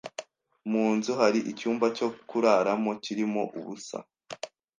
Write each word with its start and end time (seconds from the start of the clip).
Mu 0.71 0.85
nzu 0.95 1.11
hari 1.19 1.39
icyumba 1.51 1.85
cyo 1.97 2.07
kuraramo 2.29 2.91
kirimo 3.03 3.41
ubusa. 3.59 3.97